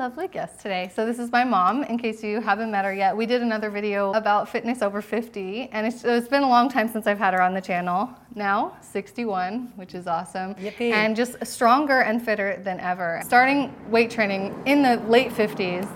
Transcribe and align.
lovely 0.00 0.28
guest 0.28 0.58
today. 0.60 0.90
So 0.96 1.04
this 1.04 1.18
is 1.18 1.30
my 1.30 1.44
mom, 1.44 1.84
in 1.84 1.98
case 1.98 2.24
you 2.24 2.40
haven't 2.40 2.70
met 2.70 2.86
her 2.86 2.94
yet. 2.94 3.14
We 3.14 3.26
did 3.26 3.42
another 3.42 3.68
video 3.68 4.12
about 4.14 4.48
fitness 4.48 4.80
over 4.80 5.02
50, 5.02 5.68
and 5.72 5.86
it's, 5.86 6.02
it's 6.04 6.26
been 6.26 6.42
a 6.42 6.48
long 6.48 6.70
time 6.70 6.88
since 6.88 7.06
I've 7.06 7.18
had 7.18 7.34
her 7.34 7.42
on 7.42 7.52
the 7.52 7.60
channel. 7.60 8.08
Now, 8.34 8.78
61, 8.80 9.74
which 9.76 9.94
is 9.94 10.06
awesome. 10.06 10.54
Yippee. 10.54 10.90
And 10.90 11.14
just 11.14 11.44
stronger 11.46 12.00
and 12.00 12.24
fitter 12.24 12.62
than 12.64 12.80
ever. 12.80 13.20
Starting 13.26 13.74
weight 13.90 14.10
training 14.10 14.58
in 14.64 14.80
the 14.80 14.96
late 15.06 15.32
50s, 15.32 15.86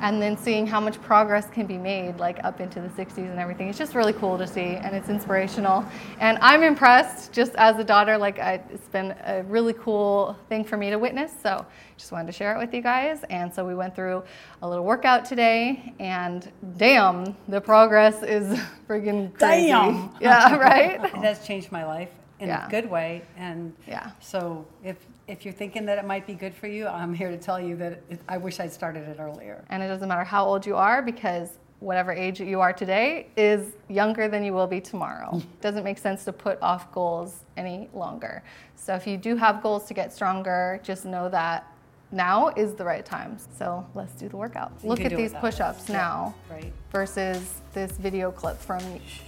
and 0.00 0.20
then 0.20 0.36
seeing 0.36 0.66
how 0.66 0.80
much 0.80 1.00
progress 1.02 1.48
can 1.50 1.66
be 1.66 1.76
made 1.78 2.18
like 2.18 2.38
up 2.44 2.60
into 2.60 2.80
the 2.80 2.88
60s 2.88 3.18
and 3.18 3.38
everything 3.38 3.68
it's 3.68 3.78
just 3.78 3.94
really 3.94 4.12
cool 4.12 4.36
to 4.38 4.46
see 4.46 4.76
and 4.76 4.94
it's 4.94 5.08
inspirational 5.08 5.84
and 6.20 6.38
i'm 6.40 6.62
impressed 6.62 7.32
just 7.32 7.54
as 7.56 7.78
a 7.78 7.84
daughter 7.84 8.18
like 8.18 8.38
I, 8.38 8.60
it's 8.70 8.88
been 8.88 9.14
a 9.24 9.42
really 9.44 9.72
cool 9.74 10.36
thing 10.48 10.64
for 10.64 10.76
me 10.76 10.90
to 10.90 10.98
witness 10.98 11.32
so 11.42 11.64
just 11.96 12.12
wanted 12.12 12.26
to 12.26 12.32
share 12.32 12.54
it 12.54 12.58
with 12.58 12.74
you 12.74 12.82
guys 12.82 13.22
and 13.30 13.52
so 13.52 13.64
we 13.66 13.74
went 13.74 13.94
through 13.94 14.22
a 14.62 14.68
little 14.68 14.84
workout 14.84 15.24
today 15.24 15.94
and 15.98 16.50
damn 16.76 17.36
the 17.48 17.60
progress 17.60 18.22
is 18.22 18.58
friggin' 18.88 19.32
crazy 19.34 19.68
Damn. 19.68 20.10
yeah 20.20 20.56
right 20.58 21.02
It 21.04 21.10
has 21.14 21.46
changed 21.46 21.72
my 21.72 21.84
life 21.84 22.10
in 22.38 22.48
Yeah. 22.48 22.66
a 22.66 22.70
good 22.70 22.90
way. 22.90 23.22
And 23.38 23.72
Yeah. 23.88 24.10
so 24.20 24.66
if, 24.84 24.98
if 25.28 25.44
you're 25.44 25.54
thinking 25.54 25.84
that 25.86 25.98
it 25.98 26.04
might 26.04 26.26
be 26.26 26.34
good 26.34 26.54
for 26.54 26.66
you, 26.66 26.86
I'm 26.86 27.12
here 27.12 27.30
to 27.30 27.36
tell 27.36 27.60
you 27.60 27.76
that 27.76 28.00
it, 28.08 28.20
I 28.28 28.36
wish 28.36 28.60
I'd 28.60 28.72
started 28.72 29.08
it 29.08 29.18
earlier. 29.18 29.64
And 29.70 29.82
it 29.82 29.88
doesn't 29.88 30.08
matter 30.08 30.24
how 30.24 30.44
old 30.46 30.64
you 30.64 30.76
are 30.76 31.02
because 31.02 31.58
whatever 31.80 32.12
age 32.12 32.40
you 32.40 32.60
are 32.60 32.72
today 32.72 33.28
is 33.36 33.72
younger 33.88 34.28
than 34.28 34.44
you 34.44 34.52
will 34.52 34.66
be 34.66 34.80
tomorrow. 34.80 35.42
doesn't 35.60 35.84
make 35.84 35.98
sense 35.98 36.24
to 36.24 36.32
put 36.32 36.60
off 36.62 36.92
goals 36.92 37.44
any 37.56 37.88
longer. 37.92 38.42
So 38.76 38.94
if 38.94 39.06
you 39.06 39.16
do 39.16 39.36
have 39.36 39.62
goals 39.62 39.84
to 39.86 39.94
get 39.94 40.12
stronger, 40.12 40.80
just 40.82 41.04
know 41.04 41.28
that 41.28 41.66
now 42.12 42.48
is 42.56 42.74
the 42.74 42.84
right 42.84 43.04
time. 43.04 43.36
So 43.58 43.84
let's 43.94 44.12
do 44.14 44.28
the 44.28 44.36
workout. 44.36 44.72
You 44.82 44.88
Look 44.88 45.00
at 45.00 45.16
these 45.16 45.34
push 45.34 45.58
ups 45.58 45.88
Yeah, 45.88 45.96
now 45.96 46.34
Right. 46.48 46.72
versus 46.92 47.60
this 47.74 47.92
video 47.92 48.30
clip 48.30 48.58
from 48.58 48.80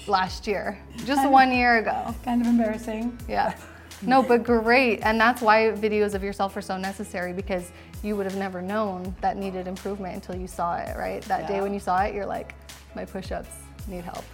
last 0.07 0.47
year, 0.47 0.79
just 1.05 1.29
one 1.29 1.53
year 1.53 1.79
ago. 1.79 2.15
Kind 2.25 2.41
of 2.41 2.47
embarrassing. 2.47 3.19
Yeah. 3.29 3.55
No, 4.03 4.23
but 4.23 4.45
great. 4.45 5.01
And 5.03 5.21
that's 5.21 5.43
why 5.43 5.73
videos 5.75 6.15
of 6.15 6.23
yourself 6.23 6.57
are 6.57 6.63
so 6.63 6.77
necessary 6.77 7.33
because 7.33 7.73
you 8.03 8.17
would 8.17 8.27
have 8.27 8.37
never 8.37 8.63
known 8.63 9.15
that 9.21 9.37
needed 9.37 9.67
improvement 9.67 10.15
until 10.15 10.37
you 10.37 10.47
saw 10.47 10.77
it, 10.77 10.97
right? 10.97 11.23
That 11.23 11.49
day 11.49 11.61
when 11.61 11.75
you 11.75 11.81
saw 11.81 12.03
it, 12.03 12.15
you're 12.15 12.27
like, 12.27 12.55
my 12.95 13.05
push 13.05 13.33
ups 13.33 13.51
need 13.89 14.05
help. 14.05 14.25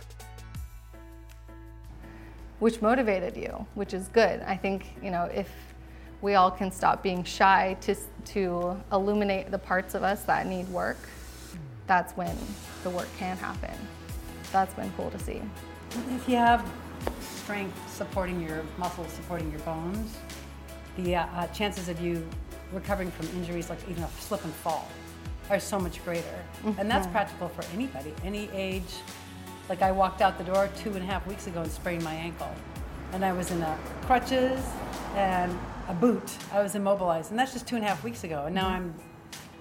Which 2.58 2.82
motivated 2.82 3.36
you, 3.36 3.66
which 3.74 3.94
is 3.94 4.08
good. 4.08 4.40
I 4.42 4.56
think, 4.56 4.94
you 5.02 5.10
know, 5.10 5.24
if 5.24 5.48
we 6.20 6.34
all 6.34 6.50
can 6.50 6.70
stop 6.70 7.02
being 7.02 7.24
shy 7.24 7.76
to, 7.82 7.94
to 8.26 8.76
illuminate 8.92 9.50
the 9.50 9.58
parts 9.58 9.94
of 9.94 10.02
us 10.02 10.22
that 10.24 10.46
need 10.46 10.68
work, 10.68 10.98
that's 11.86 12.12
when 12.16 12.36
the 12.82 12.90
work 12.90 13.08
can 13.18 13.36
happen. 13.36 13.76
That's 14.52 14.72
been 14.74 14.92
cool 14.96 15.10
to 15.10 15.18
see. 15.18 15.42
If 16.10 16.28
you 16.28 16.36
have 16.36 16.64
strength 17.44 17.94
supporting 17.94 18.40
your 18.40 18.64
muscles, 18.78 19.12
supporting 19.12 19.50
your 19.50 19.60
bones, 19.60 20.16
the 20.96 21.14
uh, 21.14 21.26
uh, 21.26 21.46
chances 21.48 21.90
of 21.90 22.00
you 22.00 22.26
recovering 22.72 23.10
from 23.10 23.26
injuries 23.36 23.68
like 23.68 23.78
even 23.86 24.02
a 24.02 24.08
slip 24.18 24.42
and 24.44 24.52
fall 24.54 24.88
are 25.50 25.60
so 25.60 25.78
much 25.78 26.02
greater. 26.06 26.42
And 26.78 26.90
that's 26.90 27.06
practical 27.08 27.48
for 27.48 27.62
anybody, 27.74 28.14
any 28.24 28.48
age. 28.52 28.94
Like 29.68 29.82
I 29.82 29.92
walked 29.92 30.22
out 30.22 30.38
the 30.38 30.44
door 30.44 30.70
two 30.74 30.92
and 30.94 31.02
a 31.02 31.06
half 31.06 31.26
weeks 31.26 31.46
ago 31.46 31.60
and 31.60 31.70
sprained 31.70 32.02
my 32.02 32.14
ankle. 32.14 32.50
And 33.12 33.22
I 33.22 33.34
was 33.34 33.50
in 33.50 33.60
a 33.60 33.78
crutches 34.06 34.64
and 35.14 35.52
a 35.88 35.94
boot. 35.94 36.38
I 36.50 36.62
was 36.62 36.74
immobilized. 36.74 37.30
And 37.30 37.38
that's 37.38 37.52
just 37.52 37.68
two 37.68 37.76
and 37.76 37.84
a 37.84 37.88
half 37.88 38.02
weeks 38.02 38.24
ago. 38.24 38.44
And 38.46 38.54
now 38.54 38.68
I'm 38.68 38.94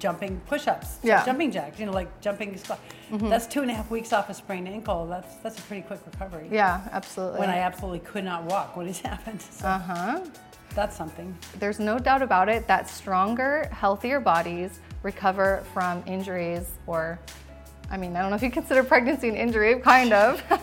jumping 0.03 0.37
push-ups, 0.47 0.97
Yeah. 1.01 1.23
jumping 1.25 1.49
jacks, 1.49 1.79
you 1.79 1.85
know, 1.85 1.93
like 1.93 2.09
jumping 2.19 2.57
squat. 2.57 2.77
That's 3.09 3.47
two 3.47 3.61
and 3.61 3.71
a 3.71 3.73
half 3.73 3.89
weeks 3.89 4.11
off 4.11 4.29
a 4.29 4.33
sprained 4.33 4.67
ankle. 4.67 5.07
That's 5.07 5.35
that's 5.37 5.57
a 5.57 5.61
pretty 5.61 5.83
quick 5.83 6.01
recovery. 6.05 6.49
Yeah, 6.51 6.81
absolutely. 6.91 7.39
When 7.39 7.49
I 7.49 7.59
absolutely 7.59 7.99
could 7.99 8.25
not 8.25 8.43
walk 8.43 8.75
when 8.75 8.89
it 8.89 8.97
happened. 9.11 9.41
So 9.41 9.65
uh 9.65 9.79
huh. 9.79 10.19
that's 10.75 10.97
something. 10.97 11.33
There's 11.57 11.79
no 11.79 11.97
doubt 11.99 12.21
about 12.21 12.49
it 12.49 12.67
that 12.67 12.89
stronger, 12.89 13.69
healthier 13.71 14.19
bodies 14.19 14.81
recover 15.03 15.63
from 15.73 16.03
injuries 16.05 16.65
or 16.85 17.17
I 17.89 17.95
mean, 17.97 18.15
I 18.17 18.21
don't 18.21 18.31
know 18.31 18.35
if 18.35 18.41
you 18.43 18.51
consider 18.51 18.83
pregnancy 18.83 19.29
an 19.29 19.35
injury, 19.35 19.79
kind 19.79 20.11
of, 20.13 20.41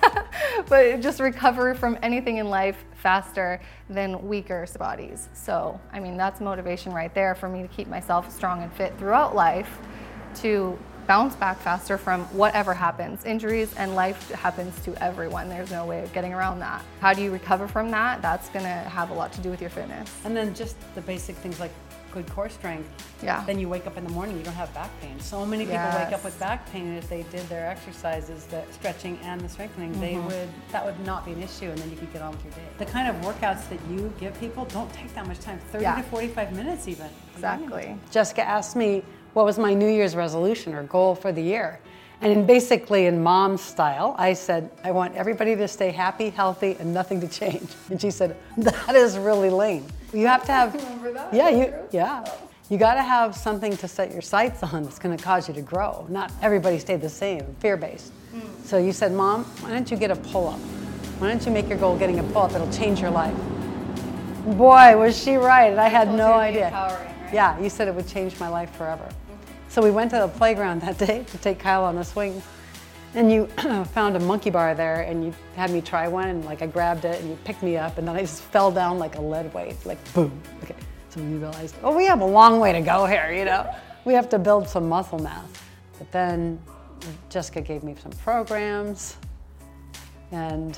but 0.70 1.00
just 1.00 1.20
recover 1.20 1.74
from 1.74 1.98
anything 2.00 2.38
in 2.38 2.48
life 2.48 2.84
faster 2.94 3.60
than 3.90 4.26
weaker 4.26 4.66
bodies. 4.78 5.28
So, 5.34 5.78
I 5.92 5.98
mean, 5.98 6.16
that's 6.16 6.40
motivation 6.40 6.92
right 6.92 7.12
there 7.12 7.34
for 7.34 7.48
me 7.48 7.60
to 7.62 7.68
keep 7.68 7.88
myself 7.88 8.32
strong 8.32 8.62
and 8.62 8.72
fit 8.72 8.96
throughout 8.96 9.34
life 9.34 9.78
to 10.36 10.78
bounce 11.08 11.34
back 11.34 11.58
faster 11.58 11.98
from 11.98 12.22
whatever 12.26 12.72
happens. 12.72 13.24
Injuries 13.24 13.74
and 13.76 13.96
life 13.96 14.30
happens 14.30 14.78
to 14.84 14.94
everyone. 15.02 15.48
There's 15.48 15.72
no 15.72 15.84
way 15.84 16.04
of 16.04 16.12
getting 16.12 16.32
around 16.32 16.60
that. 16.60 16.84
How 17.00 17.12
do 17.12 17.20
you 17.20 17.32
recover 17.32 17.66
from 17.66 17.90
that? 17.90 18.22
That's 18.22 18.48
going 18.50 18.64
to 18.64 18.70
have 18.70 19.10
a 19.10 19.14
lot 19.14 19.32
to 19.32 19.40
do 19.40 19.50
with 19.50 19.60
your 19.60 19.70
fitness. 19.70 20.08
And 20.24 20.36
then 20.36 20.54
just 20.54 20.76
the 20.94 21.00
basic 21.00 21.34
things 21.36 21.58
like 21.58 21.72
good 22.12 22.28
core 22.30 22.48
strength. 22.48 22.88
Yeah. 23.22 23.44
Then 23.46 23.58
you 23.58 23.68
wake 23.68 23.86
up 23.86 23.96
in 23.96 24.04
the 24.04 24.10
morning, 24.10 24.36
you 24.38 24.42
don't 24.42 24.54
have 24.54 24.72
back 24.74 24.90
pain. 25.00 25.18
So 25.20 25.44
many 25.46 25.64
people 25.64 25.78
wake 25.96 26.12
up 26.12 26.24
with 26.24 26.38
back 26.38 26.70
pain, 26.72 26.86
and 26.86 26.98
if 26.98 27.08
they 27.08 27.22
did 27.24 27.48
their 27.48 27.66
exercises, 27.68 28.44
the 28.46 28.62
stretching 28.72 29.18
and 29.22 29.40
the 29.40 29.48
strengthening, 29.48 29.98
they 30.00 30.14
Mm-hmm. 30.14 30.26
would 30.26 30.48
that 30.72 30.84
would 30.84 30.98
not 31.06 31.24
be 31.24 31.32
an 31.32 31.42
issue, 31.42 31.66
and 31.66 31.78
then 31.78 31.90
you 31.90 31.96
could 31.96 32.12
get 32.12 32.22
on 32.22 32.32
with 32.32 32.44
your 32.44 32.52
day. 32.54 32.62
The 32.78 32.86
kind 32.86 33.08
of 33.08 33.14
workouts 33.24 33.68
that 33.68 33.78
you 33.90 34.12
give 34.18 34.38
people 34.40 34.64
don't 34.66 34.92
take 34.92 35.12
that 35.14 35.26
much 35.26 35.38
time, 35.40 35.58
30 35.70 35.82
Yeah. 35.84 35.96
to 35.96 36.02
45 36.04 36.52
minutes 36.56 36.88
even. 36.88 37.08
Exactly. 37.34 37.96
Jessica 38.10 38.42
asked 38.42 38.76
me 38.76 39.02
what 39.34 39.44
was 39.44 39.58
my 39.58 39.72
New 39.74 39.88
Year's 39.88 40.16
resolution 40.16 40.74
or 40.74 40.82
goal 40.82 41.14
for 41.14 41.30
the 41.32 41.42
year. 41.42 41.78
And 42.22 42.32
in 42.32 42.44
basically 42.46 43.06
in 43.06 43.22
mom 43.22 43.56
style, 43.56 44.14
I 44.18 44.34
said, 44.34 44.70
I 44.84 44.90
want 44.90 45.14
everybody 45.14 45.56
to 45.56 45.66
stay 45.66 45.90
happy, 45.90 46.28
healthy, 46.30 46.76
and 46.78 46.92
nothing 46.92 47.20
to 47.22 47.28
change. 47.28 47.68
And 47.90 48.00
she 48.00 48.10
said, 48.10 48.36
that 48.58 48.94
is 48.94 49.16
really 49.16 49.48
lame. 49.50 49.86
You 50.12 50.26
have 50.26 50.44
to 50.46 50.52
have, 50.52 50.74
Remember 50.74 51.12
that? 51.12 51.32
yeah, 51.32 51.48
you, 51.48 51.74
yeah. 51.92 52.24
You 52.68 52.78
got 52.78 52.94
to 52.94 53.02
have 53.02 53.34
something 53.34 53.76
to 53.78 53.88
set 53.88 54.12
your 54.12 54.22
sights 54.22 54.62
on 54.62 54.82
that's 54.84 54.98
going 54.98 55.16
to 55.16 55.22
cause 55.22 55.48
you 55.48 55.54
to 55.54 55.62
grow. 55.62 56.06
Not 56.08 56.30
everybody 56.42 56.78
stayed 56.78 57.00
the 57.00 57.08
same, 57.08 57.56
fear-based. 57.58 58.12
Hmm. 58.32 58.40
So 58.64 58.76
you 58.76 58.92
said, 58.92 59.12
Mom, 59.12 59.44
why 59.60 59.70
don't 59.70 59.90
you 59.90 59.96
get 59.96 60.10
a 60.10 60.16
pull-up? 60.16 60.58
Why 61.18 61.28
don't 61.28 61.44
you 61.44 61.52
make 61.52 61.68
your 61.68 61.78
goal 61.78 61.96
getting 61.98 62.18
a 62.18 62.22
pull-up? 62.22 62.52
It'll 62.52 62.70
change 62.70 63.00
your 63.00 63.10
life. 63.10 63.34
Boy, 64.44 64.96
was 64.96 65.20
she 65.20 65.36
right. 65.36 65.76
I 65.76 65.88
had 65.88 66.06
told 66.06 66.18
no 66.18 66.32
idea. 66.34 66.70
right? 66.70 67.32
Yeah, 67.32 67.58
you 67.60 67.70
said 67.70 67.88
it 67.88 67.94
would 67.94 68.08
change 68.08 68.38
my 68.38 68.48
life 68.48 68.70
forever. 68.74 69.08
So 69.70 69.80
we 69.80 69.92
went 69.92 70.10
to 70.10 70.16
the 70.16 70.26
playground 70.26 70.82
that 70.82 70.98
day 70.98 71.24
to 71.28 71.38
take 71.38 71.60
Kyle 71.60 71.84
on 71.84 71.94
the 71.94 72.02
swings. 72.02 72.42
And 73.14 73.30
you 73.30 73.46
found 73.94 74.16
a 74.16 74.18
monkey 74.18 74.50
bar 74.50 74.74
there 74.74 75.02
and 75.02 75.24
you 75.24 75.32
had 75.54 75.70
me 75.70 75.80
try 75.80 76.08
one 76.08 76.28
and 76.28 76.44
like 76.44 76.60
I 76.60 76.66
grabbed 76.66 77.04
it 77.04 77.20
and 77.20 77.30
you 77.30 77.38
picked 77.44 77.62
me 77.62 77.76
up 77.76 77.96
and 77.96 78.06
then 78.06 78.16
I 78.16 78.20
just 78.22 78.42
fell 78.42 78.72
down 78.72 78.98
like 78.98 79.14
a 79.14 79.20
lead 79.20 79.54
weight, 79.54 79.76
like 79.86 79.98
boom. 80.12 80.32
Okay. 80.64 80.74
So 81.10 81.20
we 81.20 81.36
realized, 81.36 81.76
oh, 81.84 81.96
we 81.96 82.04
have 82.06 82.20
a 82.20 82.26
long 82.26 82.58
way 82.58 82.72
to 82.72 82.80
go 82.80 83.06
here, 83.06 83.32
you 83.32 83.44
know? 83.44 83.72
We 84.04 84.12
have 84.12 84.28
to 84.30 84.40
build 84.40 84.68
some 84.68 84.88
muscle 84.88 85.20
mass. 85.20 85.46
But 85.98 86.10
then 86.10 86.60
Jessica 87.28 87.60
gave 87.60 87.84
me 87.84 87.94
some 88.02 88.10
programs 88.10 89.18
and 90.32 90.76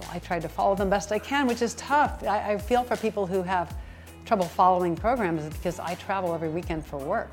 well, 0.00 0.10
I 0.10 0.20
tried 0.20 0.40
to 0.42 0.48
follow 0.48 0.74
them 0.74 0.88
best 0.88 1.12
I 1.12 1.18
can, 1.18 1.46
which 1.46 1.60
is 1.60 1.74
tough. 1.74 2.24
I, 2.24 2.52
I 2.52 2.58
feel 2.58 2.82
for 2.82 2.96
people 2.96 3.26
who 3.26 3.42
have 3.42 3.76
trouble 4.24 4.46
following 4.46 4.96
programs 4.96 5.44
because 5.54 5.78
I 5.78 5.96
travel 5.96 6.34
every 6.34 6.48
weekend 6.48 6.86
for 6.86 6.96
work. 6.96 7.28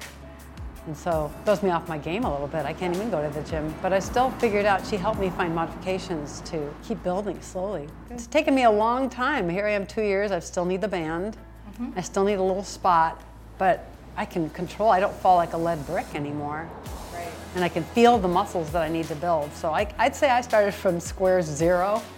And 0.88 0.98
so 0.98 1.32
it 1.34 1.46
throws 1.46 1.62
me 1.62 1.70
off 1.70 1.88
my 1.88 1.98
game 1.98 2.24
a 2.24 2.32
little 2.32 2.48
bit. 2.48 2.66
I 2.66 2.74
can't 2.74 2.96
even 2.96 3.10
go 3.10 3.22
to 3.22 3.34
the 3.34 3.48
gym. 3.48 3.74
But 3.82 3.94
I 3.94 4.00
still 4.00 4.32
figured 4.32 4.66
out, 4.66 4.86
she 4.86 4.96
helped 4.96 5.20
me 5.20 5.30
find 5.30 5.54
modifications 5.54 6.42
to 6.46 6.74
keep 6.84 7.02
building 7.04 7.42
slowly. 7.42 7.88
It's 8.10 8.28
taken 8.28 8.56
me 8.56 8.64
a 8.64 8.72
long 8.72 9.10
time. 9.10 9.50
Here 9.50 9.66
I 9.66 9.72
am 9.72 9.86
two 9.86 10.02
years, 10.02 10.32
I 10.32 10.40
still 10.40 10.66
need 10.66 10.82
the 10.82 10.88
band. 10.88 11.38
Mm-hmm. 11.74 11.92
I 11.98 12.02
still 12.02 12.24
need 12.24 12.36
a 12.36 12.44
little 12.44 12.64
spot, 12.64 13.22
but 13.58 13.86
I 14.18 14.26
can 14.26 14.50
control, 14.50 14.90
I 14.90 15.00
don't 15.00 15.14
fall 15.14 15.38
like 15.38 15.54
a 15.54 15.58
lead 15.58 15.86
brick 15.86 16.16
anymore. 16.16 16.68
Right. 17.14 17.32
And 17.56 17.64
I 17.64 17.70
can 17.70 17.84
feel 17.84 18.18
the 18.18 18.28
muscles 18.28 18.72
that 18.72 18.82
I 18.82 18.90
need 18.90 19.06
to 19.06 19.16
build. 19.16 19.54
So 19.54 19.72
I, 19.72 19.94
I'd 19.98 20.16
say 20.16 20.30
I 20.30 20.42
started 20.42 20.74
from 20.74 21.00
square 21.00 21.42
zero. 21.42 22.02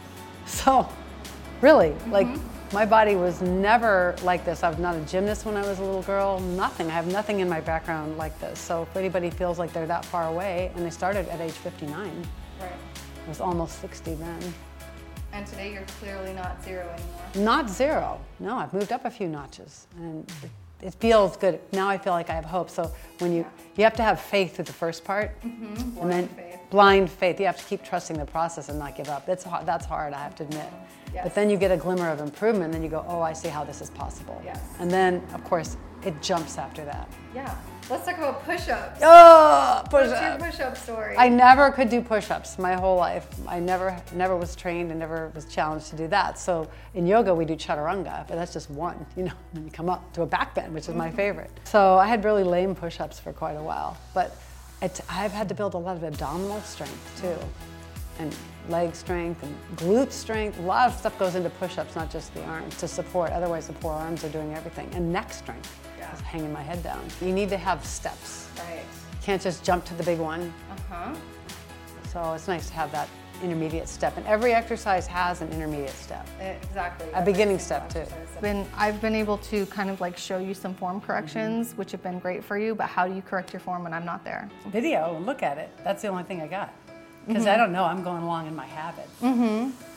So 0.48 0.90
really, 1.62 1.94
like 2.10 2.26
mm-hmm. 2.26 2.51
My 2.74 2.86
body 2.86 3.16
was 3.16 3.42
never 3.42 4.16
like 4.24 4.46
this. 4.46 4.64
I 4.64 4.70
was 4.70 4.78
not 4.80 4.96
a 4.96 5.02
gymnast 5.02 5.46
when 5.46 5.58
I 5.58 5.62
was 5.68 5.80
a 5.80 5.84
little 5.84 6.04
girl, 6.04 6.40
nothing. 6.40 6.88
I 6.88 6.92
have 6.92 7.08
nothing 7.08 7.42
in 7.42 7.50
my 7.50 7.60
background 7.60 8.18
like 8.18 8.38
this. 8.40 8.60
So 8.60 8.84
if 8.84 8.96
anybody 8.96 9.30
feels 9.30 9.60
like 9.60 9.74
they're 9.74 9.88
that 9.88 10.06
far 10.06 10.28
away, 10.28 10.72
and 10.76 10.86
they 10.86 10.90
started 10.90 11.28
at 11.30 11.42
age 11.42 11.52
59, 11.52 12.28
Right. 12.60 12.70
I 13.26 13.30
was 13.30 13.42
almost 13.42 13.80
60 13.82 14.14
then. 14.16 14.54
And 15.34 15.46
today 15.48 15.74
you're 15.74 15.86
clearly 16.00 16.34
not 16.34 16.64
zero 16.64 16.88
anymore. 16.90 17.46
Not 17.46 17.70
zero. 17.70 18.20
No, 18.40 18.58
I've 18.58 18.74
moved 18.74 18.92
up 18.92 19.06
a 19.06 19.10
few 19.12 19.28
notches, 19.28 19.88
and 19.98 20.32
it, 20.82 20.94
feels 20.96 21.38
good. 21.38 21.60
Now 21.72 21.90
I 21.90 21.98
feel 21.98 22.14
like 22.14 22.30
I 22.30 22.34
have 22.34 22.46
hope. 22.46 22.70
So 22.70 22.92
when 23.20 23.34
you 23.34 23.46
you 23.78 23.84
have 23.84 23.96
to 23.96 24.04
have 24.04 24.20
faith 24.20 24.56
through 24.56 24.66
the 24.66 24.74
first 24.74 25.04
part, 25.04 25.40
mm-hmm. 25.42 25.98
and 26.00 26.12
then 26.12 26.28
faith. 26.28 26.60
blind 26.70 27.10
faith. 27.10 27.40
You 27.40 27.46
have 27.46 27.58
to 27.58 27.66
keep 27.66 27.84
trusting 27.84 28.18
the 28.18 28.26
process 28.26 28.70
and 28.70 28.78
not 28.78 28.96
give 28.96 29.10
up. 29.10 29.26
That's 29.26 29.44
hard, 29.44 29.66
that's 29.66 29.86
hard. 29.86 30.14
I 30.14 30.20
have 30.20 30.36
to 30.36 30.44
admit. 30.44 30.68
Yes. 31.14 31.24
But 31.24 31.36
then 31.36 31.50
you 31.50 31.58
get 31.58 31.72
a 31.72 31.78
glimmer 31.78 32.10
of 32.10 32.20
improvement, 32.20 32.66
and 32.66 32.74
then 32.74 32.84
you 32.84 32.90
go, 32.90 33.06
oh, 33.08 33.22
I 33.22 33.34
see 33.34 33.50
how 33.50 33.64
this 33.64 33.82
is 33.82 33.90
possible. 33.90 34.42
Yes. 34.46 34.62
And 34.80 34.90
then, 34.90 35.22
of 35.34 35.44
course, 35.44 35.76
it 36.04 36.22
jumps 36.22 36.58
after 36.58 36.84
that. 36.86 37.12
Yeah. 37.34 37.56
Let's 37.90 38.06
talk 38.06 38.20
about 38.20 38.46
push-ups. 38.46 39.02
Ah, 39.04 39.82
oh, 39.84 39.90
push 39.90 40.08
What's 40.08 40.22
your 40.22 40.32
up. 40.32 40.40
push-up 40.40 40.78
story? 40.78 41.18
I 41.18 41.28
never 41.28 41.72
could 41.72 41.90
do 41.90 42.02
push-ups 42.02 42.58
my 42.58 42.74
whole 42.74 42.96
life. 42.96 43.28
I 43.48 43.60
never, 43.60 44.02
never 44.14 44.38
was 44.38 44.56
trained 44.56 44.92
and 44.92 45.00
never 45.00 45.30
was 45.36 45.44
challenged 45.46 45.88
to 45.88 45.98
do 45.98 46.08
that. 46.08 46.40
So 46.40 46.70
in 46.94 47.06
yoga 47.06 47.36
we 47.36 47.44
do 47.44 47.56
chaturanga, 47.58 48.26
but 48.30 48.36
that's 48.36 48.54
just 48.54 48.70
one, 48.70 49.06
you 49.18 49.24
know. 49.24 49.34
And 49.56 49.66
you 49.66 49.72
come 49.72 49.90
up 49.90 50.14
to 50.14 50.22
a 50.22 50.26
back 50.26 50.56
bend, 50.56 50.74
which 50.74 50.88
is 50.88 50.96
my 50.96 51.08
mm-hmm. 51.08 51.18
favorite. 51.18 51.52
So 51.66 51.98
I 51.98 52.08
had 52.08 52.24
really 52.24 52.44
lame 52.44 52.76
push-ups 52.76 53.20
for 53.20 53.34
quite 53.34 53.56
a 53.56 53.64
while, 53.64 53.98
but 54.14 54.38
it, 54.82 55.02
I've 55.10 55.34
had 55.34 55.50
to 55.50 55.56
build 55.56 55.74
a 55.74 55.78
lot 55.78 55.98
of 55.98 56.04
abdominal 56.04 56.62
strength 56.62 57.22
too, 57.22 57.38
and 58.22 58.36
leg 58.70 58.96
strength 58.96 59.44
and 59.44 59.56
glute 59.76 60.12
strength. 60.12 60.58
A 60.60 60.62
lot 60.62 60.88
of 60.88 60.98
stuff 60.98 61.18
goes 61.20 61.36
into 61.36 61.50
push-ups, 61.50 61.96
not 61.96 62.10
just 62.12 62.34
the 62.34 62.44
arms, 62.46 62.78
to 62.78 62.88
support. 62.88 63.32
Otherwise, 63.32 63.68
the 63.68 63.74
poor 63.74 63.92
arms 63.94 64.24
are 64.24 64.30
doing 64.30 64.54
everything. 64.54 64.90
And 64.94 65.12
neck 65.12 65.34
strength, 65.34 65.70
Yeah. 65.98 66.10
just 66.12 66.24
hanging 66.24 66.54
my 66.54 66.62
head 66.64 66.82
down. 66.84 67.02
You 67.22 67.34
need 67.34 67.50
to 67.50 67.58
have 67.58 67.84
steps. 67.86 68.48
Right. 68.58 68.80
You 69.12 69.18
can't 69.24 69.42
just 69.42 69.64
jump 69.64 69.84
to 69.86 69.94
the 69.96 70.04
big 70.04 70.20
one. 70.20 70.54
Uh-huh. 70.72 71.16
So 72.14 72.34
it's 72.34 72.48
nice 72.48 72.68
to 72.68 72.74
have 72.74 72.92
that 72.92 73.08
intermediate 73.42 73.88
step. 73.88 74.16
And 74.18 74.28
every 74.28 74.54
exercise 74.54 75.08
has 75.08 75.42
an 75.42 75.50
intermediate 75.52 75.96
step. 75.96 76.28
Exactly. 76.40 77.08
A 77.16 77.24
beginning 77.24 77.58
step, 77.58 77.90
too. 77.90 78.06
Been, 78.40 78.68
I've 78.78 79.02
been 79.02 79.16
able 79.16 79.38
to 79.40 79.66
kind 79.68 79.90
of 79.90 80.00
like 80.00 80.16
show 80.18 80.38
you 80.38 80.54
some 80.54 80.76
form 80.76 81.02
corrections, 81.02 81.74
which 81.76 81.92
have 81.92 82.04
been 82.04 82.20
great 82.20 82.44
for 82.44 82.58
you, 82.60 82.76
but 82.76 82.88
how 82.88 83.08
do 83.08 83.16
you 83.16 83.24
correct 83.24 83.52
your 83.54 83.60
form 83.60 83.84
when 83.84 83.94
I'm 83.94 84.06
not 84.06 84.24
there? 84.24 84.48
Video 84.68 85.20
look 85.26 85.42
at 85.42 85.58
it. 85.58 85.72
That's 85.84 86.04
the 86.04 86.10
only 86.10 86.24
thing 86.24 86.42
I 86.42 86.48
got. 86.48 86.72
Because 87.28 87.44
Mm-hmm. 87.44 87.54
I 87.54 87.58
don't 87.58 87.72
know, 87.72 87.84
I'm 87.86 88.04
going 88.04 88.24
along 88.24 88.48
in 88.48 88.56
my 88.56 88.66
habits. 88.66 89.12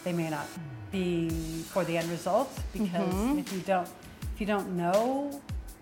They 0.04 0.12
may 0.12 0.28
not 0.30 0.46
be 0.92 1.28
for 1.72 1.84
the 1.84 1.96
end 1.96 2.08
result 2.10 2.50
because 2.72 3.12
Mm-hmm. 3.14 3.38
if 3.38 3.52
you 3.52 3.60
don't 3.60 3.88
if 4.34 4.40
you 4.40 4.46
don't 4.46 4.76
know 4.76 5.40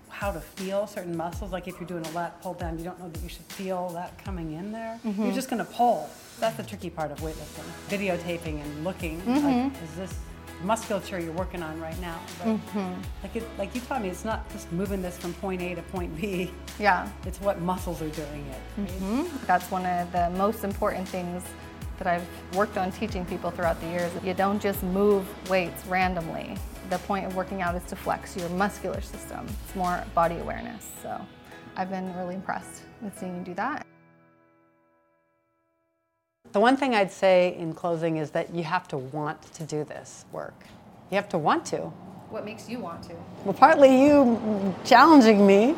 how 0.08 0.30
to 0.30 0.40
feel 0.40 0.86
certain 0.86 1.16
muscles, 1.16 1.52
like 1.52 1.66
if 1.66 1.78
you're 1.80 1.88
doing 1.88 2.06
a 2.06 2.10
lat 2.10 2.40
pull 2.42 2.54
down, 2.54 2.78
you 2.78 2.84
don't 2.84 2.98
know 3.00 3.08
that 3.08 3.22
you 3.22 3.28
should 3.28 3.46
feel 3.46 3.88
that 3.90 4.16
coming 4.24 4.52
in 4.52 4.70
there. 4.72 5.00
Mm-hmm. 5.04 5.24
You're 5.24 5.32
just 5.34 5.50
gonna 5.50 5.64
pull. 5.64 6.08
That's 6.38 6.56
the 6.56 6.62
tricky 6.62 6.90
part 6.90 7.10
of 7.10 7.18
weightlifting. 7.20 7.66
Videotaping 7.88 8.60
and 8.62 8.84
looking 8.84 9.20
Mm-hmm. 9.22 9.46
like 9.46 9.82
is 9.82 9.94
this 9.96 10.14
musculature 10.64 11.19
you're 11.19 11.32
working 11.32 11.62
on 11.62 11.81
right 11.81 11.99
now? 12.00 12.19
But 12.38 12.47
Mm-hmm. 12.49 13.00
like 13.23 13.37
it, 13.37 13.44
like 13.59 13.75
you 13.75 13.81
taught 13.82 14.03
me, 14.03 14.09
it's 14.09 14.25
not 14.25 14.49
just 14.53 14.70
moving 14.73 15.03
this 15.03 15.17
from 15.19 15.32
point 15.35 15.61
A 15.62 15.75
to 15.75 15.82
point 15.82 16.14
B. 16.20 16.50
Yeah. 16.79 17.09
It's 17.26 17.41
what 17.41 17.61
muscles 17.61 18.00
are 18.03 18.09
doing 18.11 18.47
it. 18.47 18.61
right? 18.81 18.88
Mhm. 19.00 19.47
That's 19.47 19.70
one 19.70 19.85
of 19.87 20.11
the 20.12 20.31
most 20.31 20.64
important 20.64 21.09
things 21.09 21.43
that 21.99 22.06
I've 22.06 22.26
worked 22.56 22.79
on 22.79 22.91
teaching 22.91 23.25
people 23.26 23.50
throughout 23.50 23.81
the 23.81 23.87
years. 23.88 24.11
You 24.25 24.35
don't 24.35 24.61
just 24.61 24.82
move 24.82 25.25
weights 25.50 25.87
randomly. 25.87 26.56
The 26.91 26.99
point 26.99 27.26
of 27.26 27.37
working 27.37 27.62
out 27.62 27.75
is 27.75 27.85
to 27.85 27.97
flex 27.97 28.37
your 28.37 28.49
muscular 28.50 29.00
system. 29.00 29.47
It's 29.64 29.76
more 29.76 30.03
body 30.14 30.37
awareness. 30.38 30.88
So 31.03 31.20
I've 31.76 31.91
been 31.91 32.14
really 32.17 32.35
impressed 32.35 32.82
with 33.00 33.17
seeing 33.19 33.37
you 33.37 33.43
do 33.43 33.55
that. 33.55 33.87
The 36.52 36.60
one 36.60 36.76
thing 36.76 36.94
I'd 36.94 37.10
say 37.12 37.56
in 37.56 37.72
closing 37.75 38.19
is 38.19 38.31
that 38.32 38.54
you 38.54 38.62
have 38.64 38.87
to 38.88 38.99
want 38.99 39.40
to 39.54 39.64
do 39.64 39.84
this 39.84 40.25
work. 40.32 40.54
You 41.10 41.16
have 41.16 41.28
to 41.31 41.38
want 41.38 41.64
to. 41.66 41.78
What 42.31 42.44
makes 42.44 42.69
you 42.69 42.78
want 42.78 43.02
to? 43.04 43.14
Well, 43.44 43.54
partly 43.54 44.04
you 44.06 44.75
challenging 44.84 45.46
me. 45.46 45.75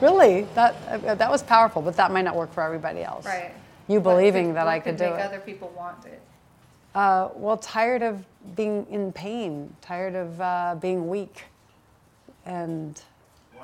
Really, 0.00 0.42
that 0.54 0.74
uh, 0.88 1.14
that 1.14 1.30
was 1.30 1.42
powerful, 1.42 1.80
but 1.80 1.96
that 1.96 2.10
might 2.12 2.22
not 2.22 2.36
work 2.36 2.52
for 2.52 2.62
everybody 2.62 3.02
else. 3.02 3.24
Right. 3.24 3.52
You 3.88 4.00
What 4.00 4.12
believing 4.14 4.48
could- 4.48 4.56
that 4.56 4.68
I 4.68 4.78
could 4.78 4.96
do 4.96 5.04
make 5.04 5.14
it. 5.14 5.20
other 5.20 5.40
people 5.40 5.72
want 5.76 6.04
it. 6.04 6.20
Uh, 6.94 7.28
well, 7.34 7.56
tired 7.56 8.02
of 8.02 8.24
being 8.56 8.86
in 8.90 9.12
pain, 9.12 9.74
tired 9.80 10.14
of 10.14 10.40
uh, 10.40 10.76
being 10.80 11.08
weak, 11.08 11.44
and 12.44 13.00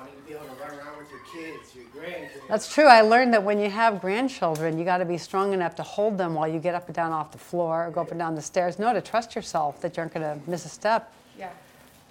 Wanting 0.03 0.19
to 0.19 0.27
be 0.27 0.33
able 0.33 0.53
to 0.53 0.61
run 0.61 0.71
around 0.71 0.97
with 0.97 1.09
your 1.09 1.21
kids, 1.33 1.73
your 1.73 1.85
grandkids. 1.85 2.45
That's 2.49 2.73
true. 2.73 2.83
I 2.83 2.99
learned 2.99 3.33
that 3.33 3.41
when 3.41 3.57
you 3.57 3.69
have 3.69 4.01
grandchildren, 4.01 4.77
you 4.77 4.83
got 4.83 4.97
to 4.97 5.05
be 5.05 5.17
strong 5.17 5.53
enough 5.53 5.75
to 5.75 5.83
hold 5.83 6.17
them 6.17 6.33
while 6.33 6.45
you 6.45 6.59
get 6.59 6.75
up 6.75 6.87
and 6.87 6.95
down 6.95 7.13
off 7.13 7.31
the 7.31 7.37
floor 7.37 7.87
or 7.87 7.89
go 7.91 8.01
up 8.01 8.11
and 8.11 8.19
down 8.19 8.35
the 8.35 8.41
stairs. 8.41 8.77
No, 8.77 8.91
to 8.91 8.99
trust 8.99 9.33
yourself 9.33 9.79
that 9.79 9.95
you 9.95 10.01
aren't 10.01 10.13
going 10.13 10.25
to 10.25 10.49
miss 10.49 10.65
a 10.65 10.69
step. 10.69 11.13
Yeah. 11.39 11.51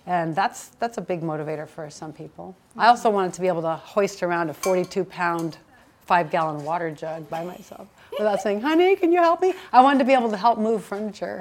And 0.07 0.35
that's 0.35 0.69
that's 0.79 0.97
a 0.97 1.03
big 1.03 1.21
motivator 1.21 1.69
for 1.69 1.91
some 1.91 2.15
people. 2.15 2.57
I 2.79 2.87
also 2.87 3.11
wanted 3.11 3.35
to 3.35 3.43
be 3.43 3.49
able 3.49 3.61
to 3.61 3.77
hoist 3.77 4.23
around 4.23 4.49
a 4.49 4.55
42 4.55 5.05
pound, 5.05 5.59
five 6.07 6.31
gallon 6.31 6.65
water 6.65 6.91
jug 6.91 7.29
by 7.29 7.45
myself 7.45 7.89
without 8.19 8.41
saying, 8.41 8.63
honey, 8.63 8.97
can 8.97 9.13
you 9.13 9.19
help 9.19 9.43
me? 9.43 9.53
I 9.71 9.83
wanted 9.83 9.99
to 9.99 10.07
be 10.07 10.15
able 10.15 10.31
to 10.31 10.39
help 10.39 10.59
move 10.59 10.83
furniture. 10.83 11.41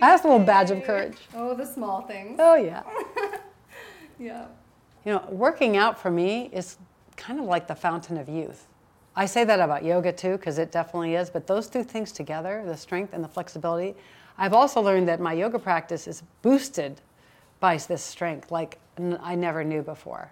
That's 0.00 0.22
a 0.22 0.28
little 0.28 0.44
badge 0.44 0.70
of 0.70 0.84
courage. 0.84 1.16
Oh, 1.34 1.54
the 1.54 1.64
small 1.64 2.02
things. 2.02 2.36
Oh, 2.38 2.56
yeah. 2.56 2.82
Yeah. 4.18 4.46
You 5.08 5.14
know, 5.14 5.24
working 5.30 5.78
out 5.78 5.98
for 5.98 6.10
me 6.10 6.50
is 6.52 6.76
kind 7.16 7.40
of 7.40 7.46
like 7.46 7.66
the 7.66 7.74
fountain 7.74 8.18
of 8.18 8.28
youth. 8.28 8.66
I 9.16 9.24
say 9.24 9.42
that 9.42 9.58
about 9.58 9.82
yoga 9.82 10.12
too, 10.12 10.32
because 10.32 10.58
it 10.58 10.70
definitely 10.70 11.14
is, 11.14 11.30
but 11.30 11.46
those 11.46 11.66
two 11.66 11.82
things 11.82 12.12
together, 12.12 12.62
the 12.66 12.76
strength 12.76 13.14
and 13.14 13.24
the 13.24 13.28
flexibility, 13.28 13.94
I've 14.36 14.52
also 14.52 14.82
learned 14.82 15.08
that 15.08 15.18
my 15.18 15.32
yoga 15.32 15.58
practice 15.58 16.06
is 16.06 16.22
boosted 16.42 17.00
by 17.58 17.78
this 17.78 18.02
strength 18.02 18.50
like 18.50 18.76
n- 18.98 19.18
I 19.22 19.34
never 19.34 19.64
knew 19.64 19.80
before. 19.80 20.30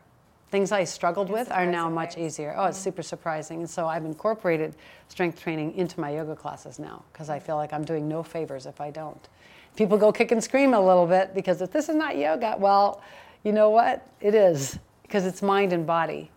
Things 0.50 0.72
I 0.72 0.84
struggled 0.84 1.30
with 1.30 1.50
are 1.50 1.64
now 1.64 1.88
much 1.88 2.18
easier. 2.18 2.54
Oh, 2.54 2.66
it's 2.66 2.76
mm-hmm. 2.76 2.84
super 2.84 3.02
surprising. 3.02 3.60
And 3.60 3.70
so 3.70 3.86
I've 3.86 4.04
incorporated 4.04 4.74
strength 5.08 5.40
training 5.40 5.74
into 5.76 6.00
my 6.00 6.10
yoga 6.10 6.36
classes 6.36 6.78
now 6.78 7.02
because 7.14 7.30
I 7.30 7.38
mm-hmm. 7.38 7.46
feel 7.46 7.56
like 7.56 7.72
I'm 7.72 7.86
doing 7.86 8.10
no 8.10 8.22
favors 8.22 8.66
if 8.66 8.78
I 8.82 8.90
don't. 8.90 9.26
People 9.74 9.96
go 9.96 10.12
kick 10.12 10.32
and 10.32 10.44
scream 10.44 10.74
a 10.74 10.80
little 10.80 11.06
bit 11.06 11.34
because 11.34 11.62
if 11.62 11.72
this 11.72 11.88
is 11.88 11.94
not 11.94 12.18
yoga, 12.18 12.56
well, 12.58 13.02
you 13.46 13.52
know 13.52 13.70
what? 13.70 14.04
It 14.20 14.34
is 14.34 14.76
because 15.02 15.24
it's 15.24 15.40
mind 15.40 15.72
and 15.72 15.86
body. 15.86 16.32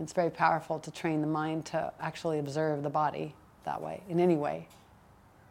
It's 0.00 0.14
very 0.14 0.30
powerful 0.30 0.78
to 0.78 0.90
train 0.90 1.20
the 1.20 1.26
mind 1.26 1.66
to 1.66 1.92
actually 2.00 2.38
observe 2.38 2.82
the 2.82 2.88
body 2.88 3.34
that 3.64 3.82
way, 3.82 4.02
in 4.08 4.18
any 4.18 4.36
way. 4.36 4.66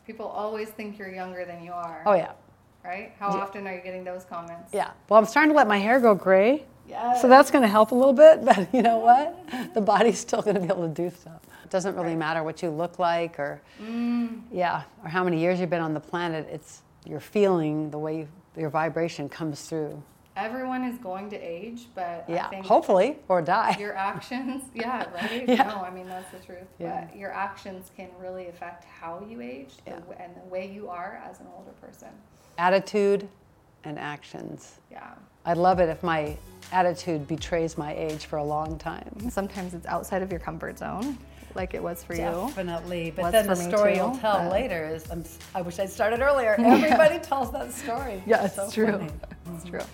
People 0.07 0.25
always 0.25 0.69
think 0.69 0.97
you're 0.97 1.13
younger 1.13 1.45
than 1.45 1.63
you 1.63 1.71
are. 1.71 2.01
Oh, 2.07 2.13
yeah. 2.13 2.31
Right? 2.83 3.13
How 3.19 3.27
often 3.27 3.67
are 3.67 3.75
you 3.75 3.81
getting 3.81 4.03
those 4.03 4.23
comments? 4.23 4.73
Yeah. 4.73 4.89
Well, 5.07 5.19
I'm 5.19 5.27
starting 5.27 5.51
to 5.51 5.55
let 5.55 5.67
my 5.67 5.77
hair 5.77 5.99
go 5.99 6.15
gray. 6.15 6.65
Yes. 6.89 7.21
So 7.21 7.27
that's 7.27 7.51
going 7.51 7.61
to 7.61 7.67
help 7.67 7.91
a 7.91 7.95
little 7.95 8.13
bit, 8.13 8.43
but 8.43 8.73
you 8.73 8.81
know 8.81 8.97
what? 8.97 9.73
The 9.75 9.81
body's 9.81 10.17
still 10.17 10.41
going 10.41 10.55
to 10.55 10.61
be 10.61 10.67
able 10.67 10.87
to 10.87 10.93
do 10.93 11.11
stuff. 11.11 11.41
It 11.63 11.69
doesn't 11.69 11.95
really 11.95 12.15
matter 12.15 12.41
what 12.41 12.63
you 12.63 12.71
look 12.71 12.97
like 12.97 13.39
or, 13.39 13.61
mm. 13.79 14.41
yeah, 14.51 14.81
or 15.03 15.09
how 15.09 15.23
many 15.23 15.39
years 15.39 15.59
you've 15.59 15.69
been 15.69 15.81
on 15.81 15.93
the 15.93 15.99
planet. 15.99 16.47
It's 16.51 16.81
your 17.05 17.19
feeling, 17.19 17.91
the 17.91 17.99
way 17.99 18.17
you, 18.17 18.27
your 18.57 18.71
vibration 18.71 19.29
comes 19.29 19.61
through. 19.61 20.01
Everyone 20.35 20.83
is 20.83 20.97
going 20.99 21.29
to 21.29 21.37
age, 21.37 21.87
but 21.95 22.25
Yeah, 22.27 22.47
I 22.47 22.49
think 22.49 22.65
hopefully, 22.65 23.17
or 23.29 23.41
die. 23.41 23.77
your 23.79 23.95
actions, 23.95 24.63
yeah, 24.73 25.09
right? 25.13 25.45
Yeah. 25.47 25.63
No, 25.63 25.77
I 25.81 25.89
mean, 25.89 26.07
that's 26.07 26.29
the 26.31 26.39
truth. 26.45 26.67
Yeah. 26.77 27.05
But 27.05 27.17
your 27.17 27.31
actions 27.31 27.89
can 27.95 28.09
really 28.19 28.47
affect 28.49 28.83
how 28.83 29.23
you 29.29 29.39
age 29.41 29.75
Yeah. 29.87 29.95
w- 29.95 30.15
and 30.19 30.33
the 30.35 30.45
way 30.49 30.69
you 30.69 30.89
are 30.89 31.21
as 31.29 31.39
an 31.39 31.47
older 31.57 31.71
person. 31.81 32.09
Attitude 32.57 33.27
and 33.85 33.97
actions. 33.97 34.79
Yeah. 34.91 35.11
I'd 35.45 35.57
love 35.57 35.79
it 35.79 35.87
if 35.87 36.03
my 36.03 36.35
attitude 36.73 37.27
betrays 37.29 37.77
my 37.77 37.93
age 37.95 38.25
for 38.25 38.37
a 38.37 38.43
long 38.43 38.77
time. 38.77 39.29
Sometimes 39.29 39.73
it's 39.73 39.85
outside 39.85 40.21
of 40.21 40.31
your 40.31 40.39
comfort 40.41 40.77
zone, 40.79 41.17
like 41.53 41.73
it 41.73 41.81
was 41.81 42.03
for 42.03 42.13
you. 42.13 42.19
Definitely. 42.21 43.11
But 43.15 43.23
Was 43.25 43.31
then 43.31 43.47
the 43.47 43.55
story 43.55 43.93
too, 43.93 43.99
you'll 43.99 44.17
tell 44.17 44.39
but- 44.39 44.51
later 44.51 44.85
is 44.85 45.09
I'm, 45.09 45.21
s- 45.21 45.39
I 45.53 45.61
wish 45.61 45.79
I'd 45.79 45.89
started 45.89 46.19
earlier. 46.19 46.55
Everybody 46.59 47.19
tells 47.19 47.51
that 47.53 47.71
story. 47.71 48.21
Yeah, 48.25 48.43
it's 48.45 48.55
So 48.55 48.69
true. 48.69 48.91
funny. 48.91 49.05
It's 49.05 49.63
mm-hmm. 49.63 49.69
true. 49.69 49.85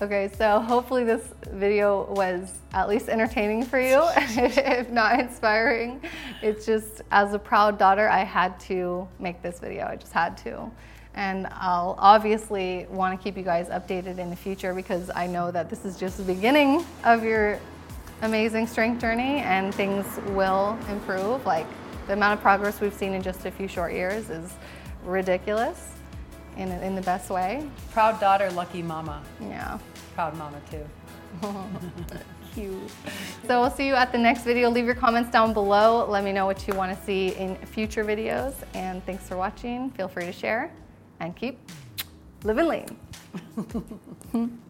Okay, 0.00 0.30
so 0.38 0.60
hopefully 0.60 1.02
this 1.02 1.34
video 1.50 2.04
was 2.12 2.52
at 2.72 2.88
least 2.88 3.08
entertaining 3.08 3.64
for 3.64 3.80
you, 3.80 4.00
if 4.16 4.90
not 4.90 5.18
inspiring. 5.18 6.00
It's 6.40 6.64
just, 6.64 7.02
as 7.10 7.34
a 7.34 7.38
proud 7.38 7.78
daughter, 7.78 8.08
I 8.08 8.22
had 8.22 8.60
to 8.60 9.08
make 9.18 9.42
this 9.42 9.58
video. 9.58 9.88
I 9.88 9.96
just 9.96 10.12
had 10.12 10.36
to. 10.38 10.70
And 11.14 11.48
I'll 11.50 11.96
obviously 11.98 12.86
want 12.90 13.18
to 13.18 13.24
keep 13.24 13.36
you 13.36 13.42
guys 13.42 13.70
updated 13.70 14.18
in 14.18 14.30
the 14.30 14.36
future 14.36 14.72
because 14.72 15.10
I 15.16 15.26
know 15.26 15.50
that 15.50 15.68
this 15.68 15.84
is 15.84 15.98
just 15.98 16.18
the 16.18 16.22
beginning 16.22 16.84
of 17.02 17.24
your 17.24 17.58
amazing 18.22 18.68
strength 18.68 19.00
journey 19.00 19.38
and 19.38 19.74
things 19.74 20.06
will 20.28 20.78
improve. 20.88 21.44
Like 21.44 21.66
the 22.06 22.12
amount 22.12 22.34
of 22.34 22.40
progress 22.40 22.80
we've 22.80 22.94
seen 22.94 23.14
in 23.14 23.22
just 23.22 23.46
a 23.46 23.50
few 23.50 23.66
short 23.66 23.92
years 23.92 24.30
is 24.30 24.52
ridiculous 25.02 25.97
in, 26.58 26.70
in 26.82 26.94
the 26.94 27.02
best 27.02 27.30
way. 27.30 27.66
Proud 27.92 28.20
daughter, 28.20 28.50
lucky 28.50 28.82
mama. 28.82 29.22
Yeah. 29.40 29.78
Proud 30.14 30.36
mama 30.36 30.60
too. 30.70 30.84
Cute. 32.54 32.74
So 33.46 33.60
we'll 33.60 33.70
see 33.70 33.86
you 33.86 33.94
at 33.94 34.12
the 34.12 34.18
next 34.18 34.42
video. 34.42 34.68
Leave 34.68 34.84
your 34.84 34.94
comments 34.94 35.30
down 35.30 35.52
below. 35.52 36.06
Let 36.08 36.24
me 36.24 36.32
know 36.32 36.46
what 36.46 36.66
you 36.66 36.74
want 36.74 36.96
to 36.96 37.04
see 37.04 37.28
in 37.36 37.56
future 37.56 38.04
videos. 38.04 38.54
And 38.74 39.04
thanks 39.06 39.28
for 39.28 39.36
watching. 39.36 39.90
Feel 39.90 40.08
free 40.08 40.26
to 40.26 40.32
share 40.32 40.72
and 41.20 41.36
keep 41.36 41.58
living 42.42 42.66
lean. 42.66 42.96